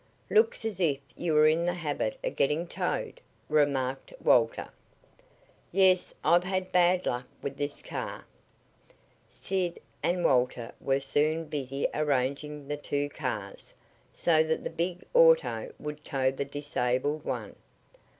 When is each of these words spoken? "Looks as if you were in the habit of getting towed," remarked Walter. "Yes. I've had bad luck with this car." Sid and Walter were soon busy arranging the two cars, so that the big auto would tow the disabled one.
"Looks 0.31 0.65
as 0.65 0.79
if 0.79 0.97
you 1.15 1.35
were 1.35 1.47
in 1.47 1.67
the 1.67 1.75
habit 1.75 2.17
of 2.23 2.35
getting 2.35 2.65
towed," 2.65 3.21
remarked 3.49 4.11
Walter. 4.19 4.69
"Yes. 5.71 6.11
I've 6.23 6.43
had 6.43 6.71
bad 6.71 7.05
luck 7.05 7.27
with 7.43 7.55
this 7.55 7.83
car." 7.83 8.25
Sid 9.29 9.79
and 10.01 10.25
Walter 10.25 10.71
were 10.81 11.01
soon 11.01 11.45
busy 11.45 11.87
arranging 11.93 12.67
the 12.67 12.77
two 12.77 13.09
cars, 13.09 13.73
so 14.11 14.41
that 14.41 14.63
the 14.63 14.71
big 14.71 15.03
auto 15.13 15.71
would 15.77 16.03
tow 16.03 16.31
the 16.31 16.45
disabled 16.45 17.23
one. 17.23 17.55